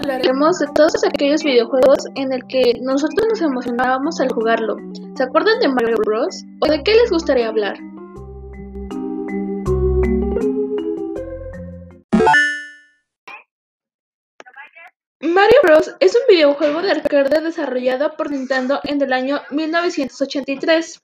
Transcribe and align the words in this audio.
hablaremos 0.00 0.58
de 0.58 0.66
todos 0.74 1.04
aquellos 1.04 1.42
videojuegos 1.42 1.98
en 2.14 2.32
el 2.32 2.46
que 2.46 2.74
nosotros 2.80 3.26
nos 3.28 3.40
emocionábamos 3.40 4.20
al 4.20 4.32
jugarlo. 4.32 4.76
¿Se 5.16 5.24
acuerdan 5.24 5.60
de 5.60 5.68
Mario 5.68 5.96
Bros? 6.04 6.44
¿O 6.60 6.66
de 6.66 6.82
qué 6.82 6.94
les 6.94 7.10
gustaría 7.10 7.48
hablar? 7.48 7.78
Mario 15.20 15.56
Bros. 15.62 15.94
es 16.00 16.14
un 16.14 16.22
videojuego 16.28 16.82
de 16.82 16.90
arcade 16.90 17.40
desarrollado 17.40 18.16
por 18.16 18.30
Nintendo 18.30 18.80
en 18.84 19.00
el 19.00 19.12
año 19.12 19.40
1983. 19.50 21.00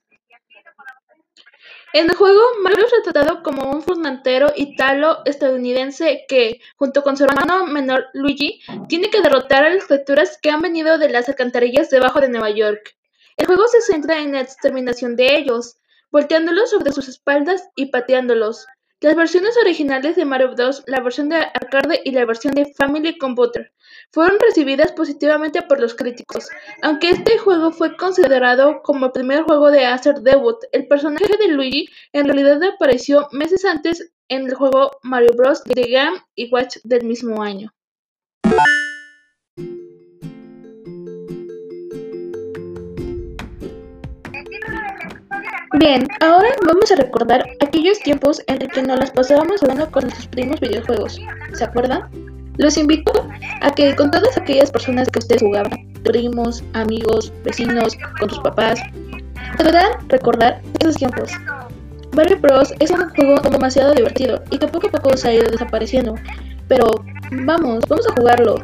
En 1.91 2.07
el 2.07 2.15
juego, 2.15 2.39
Mario 2.61 2.85
es 2.85 2.91
retratado 2.91 3.41
como 3.41 3.71
un 3.71 3.81
frontero 3.81 4.53
italo-estadounidense 4.55 6.25
que, 6.27 6.61
junto 6.75 7.01
con 7.01 7.17
su 7.17 7.23
hermano 7.23 7.65
menor 7.65 8.05
Luigi, 8.13 8.61
tiene 8.87 9.09
que 9.09 9.21
derrotar 9.21 9.63
a 9.63 9.73
las 9.73 9.85
criaturas 9.85 10.37
que 10.39 10.51
han 10.51 10.61
venido 10.61 10.99
de 10.99 11.09
las 11.09 11.27
alcantarillas 11.29 11.89
debajo 11.89 12.21
de 12.21 12.29
Nueva 12.29 12.51
York. 12.51 12.95
El 13.37 13.47
juego 13.47 13.67
se 13.67 13.81
centra 13.81 14.19
en 14.19 14.33
la 14.33 14.41
exterminación 14.41 15.15
de 15.15 15.35
ellos, 15.37 15.77
volteándolos 16.11 16.69
sobre 16.69 16.91
sus 16.91 17.07
espaldas 17.07 17.67
y 17.75 17.87
pateándolos. 17.87 18.67
Las 19.01 19.15
versiones 19.15 19.55
originales 19.55 20.17
de 20.17 20.25
Mario 20.25 20.53
Bros., 20.53 20.83
la 20.85 20.99
versión 20.99 21.29
de 21.29 21.37
arcade 21.37 22.01
y 22.03 22.11
la 22.11 22.25
versión 22.25 22.53
de 22.53 22.73
Family 22.73 23.17
Computer, 23.17 23.71
fueron 24.11 24.37
recibidas 24.39 24.91
positivamente 24.91 25.61
por 25.61 25.79
los 25.79 25.95
críticos. 25.95 26.49
Aunque 26.81 27.11
este 27.11 27.37
juego 27.37 27.71
fue 27.71 27.95
considerado 27.95 28.81
como 28.83 29.05
el 29.05 29.11
primer 29.13 29.43
juego 29.43 29.71
de 29.71 29.85
hacer 29.85 30.15
debut, 30.15 30.57
el 30.73 30.89
personaje 30.89 31.37
de 31.39 31.47
Luigi 31.47 31.87
en 32.11 32.25
realidad 32.25 32.61
apareció 32.61 33.29
meses 33.31 33.63
antes 33.63 34.11
en 34.27 34.47
el 34.47 34.55
juego 34.55 34.91
Mario 35.01 35.31
Bros. 35.33 35.63
The 35.63 35.89
Game 35.89 36.17
y 36.35 36.51
Watch 36.51 36.79
del 36.83 37.05
mismo 37.05 37.41
año. 37.41 37.73
Bien, 45.77 46.07
ahora 46.21 46.49
vamos 46.65 46.91
a 46.91 46.95
recordar 46.95 47.45
aquellos 47.59 47.99
tiempos 47.99 48.41
en 48.47 48.57
que 48.57 48.81
nos 48.81 48.99
las 48.99 49.11
pasábamos 49.11 49.61
jugando 49.61 49.89
con 49.91 50.01
nuestros 50.01 50.25
primos 50.27 50.59
videojuegos. 50.59 51.21
¿Se 51.53 51.63
acuerdan? 51.63 52.09
Los 52.57 52.75
invito 52.75 53.11
a 53.61 53.69
que 53.69 53.95
con 53.95 54.09
todas 54.09 54.35
aquellas 54.35 54.71
personas 54.71 55.07
que 55.09 55.19
ustedes 55.19 55.43
jugaban, 55.43 55.71
primos, 56.03 56.63
amigos, 56.73 57.31
vecinos, 57.43 57.95
con 58.19 58.31
sus 58.31 58.39
papás, 58.39 58.81
podrán 59.57 59.91
recordar 60.09 60.59
esos 60.79 60.95
tiempos. 60.95 61.31
Mario 62.13 62.39
Bros. 62.39 62.73
es 62.79 62.89
un 62.89 63.07
juego 63.09 63.35
demasiado 63.51 63.93
divertido 63.93 64.41
y 64.49 64.57
que 64.57 64.67
poco 64.67 64.87
a 64.87 64.91
poco 64.91 65.15
se 65.15 65.29
ha 65.29 65.33
ido 65.35 65.51
desapareciendo. 65.51 66.15
Pero 66.67 66.89
vamos, 67.45 67.85
vamos 67.87 68.07
a 68.07 68.13
jugarlo. 68.13 68.55